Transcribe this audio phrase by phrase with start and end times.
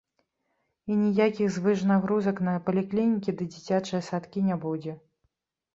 [0.93, 4.93] І ніякіх звышнагрузак на паліклінікі ды дзіцячыя садкі не будзе.